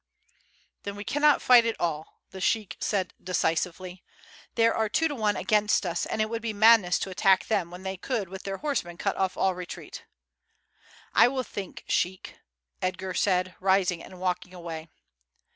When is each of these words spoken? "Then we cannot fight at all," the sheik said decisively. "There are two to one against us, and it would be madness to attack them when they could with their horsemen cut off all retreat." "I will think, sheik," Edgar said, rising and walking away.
"Then 0.81 0.95
we 0.95 1.03
cannot 1.03 1.43
fight 1.43 1.63
at 1.63 1.79
all," 1.79 2.21
the 2.31 2.41
sheik 2.41 2.75
said 2.79 3.13
decisively. 3.23 4.03
"There 4.55 4.73
are 4.73 4.89
two 4.89 5.07
to 5.07 5.13
one 5.13 5.35
against 5.37 5.85
us, 5.85 6.07
and 6.07 6.19
it 6.19 6.25
would 6.27 6.41
be 6.41 6.53
madness 6.53 6.97
to 7.01 7.11
attack 7.11 7.45
them 7.45 7.69
when 7.69 7.83
they 7.83 7.97
could 7.97 8.27
with 8.27 8.41
their 8.41 8.57
horsemen 8.57 8.97
cut 8.97 9.15
off 9.15 9.37
all 9.37 9.53
retreat." 9.53 10.05
"I 11.13 11.27
will 11.27 11.43
think, 11.43 11.83
sheik," 11.87 12.39
Edgar 12.81 13.13
said, 13.13 13.55
rising 13.59 14.03
and 14.03 14.19
walking 14.19 14.55
away. 14.55 14.89